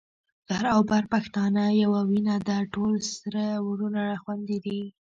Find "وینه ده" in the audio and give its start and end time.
2.09-2.57